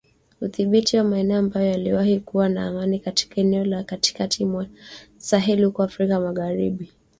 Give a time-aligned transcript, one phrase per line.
[0.41, 4.67] udhibiti wa maeneo ambayo yaliwahi kuwa na amani katika eneo la Katikati mwa
[5.17, 6.91] Saheli huko Afrika magharibi